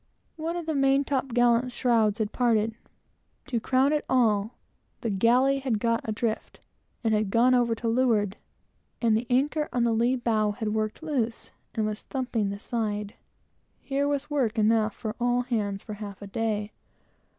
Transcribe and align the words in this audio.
One 0.35 0.55
of 0.57 0.65
the 0.65 0.73
main 0.73 1.03
top 1.03 1.27
gallant 1.27 1.71
shrouds 1.71 2.17
had 2.17 2.31
parted; 2.31 2.71
and, 2.71 2.75
to 3.45 3.59
crown 3.59 3.93
all, 4.09 4.55
the 5.01 5.11
galley 5.11 5.59
had 5.59 5.77
got 5.77 6.01
adrift, 6.05 6.59
and 7.03 7.29
gone 7.29 7.53
over 7.53 7.75
to 7.75 7.87
leeward, 7.87 8.37
and 8.99 9.15
the 9.15 9.27
anchor 9.29 9.69
on 9.71 9.83
the 9.83 9.93
lee 9.93 10.15
bow 10.15 10.53
had 10.53 10.73
worked 10.73 11.03
loose, 11.03 11.51
and 11.75 11.85
was 11.85 12.01
thumping 12.01 12.49
the 12.49 12.57
side. 12.57 13.13
Here 13.79 14.07
was 14.07 14.27
work 14.27 14.57
enough 14.57 14.95
for 14.95 15.15
all 15.19 15.41
hands 15.43 15.83
for 15.83 15.93
half 15.93 16.19
a 16.23 16.25
day. 16.25 16.71